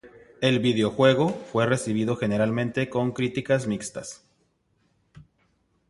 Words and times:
El 0.41 0.57
videojuego 0.61 1.29
fue 1.29 1.67
recibido 1.67 2.15
generalmente 2.15 2.89
con 2.89 3.11
críticas 3.11 3.67
mixtas. 3.67 4.23